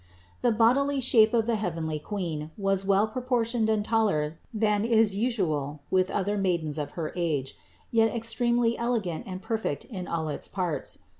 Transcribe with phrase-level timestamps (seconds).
[0.41, 0.51] 115.
[0.51, 5.83] The bodily shape of the heavenly Queen was well proportioned and taller than is usual
[5.91, 7.55] with other maidens of her age;
[7.91, 11.03] yet extremely elegant and perfect in all its parts.